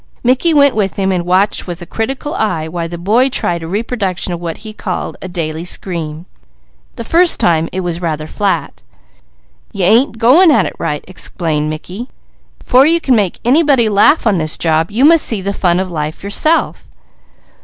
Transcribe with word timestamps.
Mickey 0.23 0.51
went 0.51 0.73
with 0.73 0.95
him 0.95 1.11
and 1.11 1.27
watched 1.27 1.67
with 1.67 1.87
critical 1.91 2.33
eye 2.33 2.67
while 2.67 2.89
the 2.89 2.97
boy 2.97 3.29
tried 3.29 3.61
a 3.61 3.67
reproduction 3.67 4.33
of 4.33 4.39
what 4.39 4.57
he 4.65 4.73
called 4.73 5.15
"a 5.21 5.27
daily 5.27 5.63
scream!" 5.63 6.25
The 6.95 7.03
first 7.03 7.39
time 7.39 7.69
it 7.71 7.81
was 7.81 8.01
rather 8.01 8.25
flat. 8.25 8.81
"You 9.71 9.85
ain't 9.85 10.17
going 10.17 10.49
at 10.49 10.65
it 10.65 10.73
right!" 10.79 11.05
explained 11.07 11.69
Mickey. 11.69 12.09
"'Fore 12.63 12.87
you 12.87 12.99
can 12.99 13.15
make 13.15 13.39
anybody 13.45 13.89
laugh 13.89 14.25
on 14.25 14.39
this 14.39 14.57
job, 14.57 14.89
you 14.89 15.05
must 15.05 15.23
see 15.23 15.39
the 15.39 15.53
fun 15.53 15.79
of 15.79 15.91
life 15.91 16.23
yourself. 16.23 16.87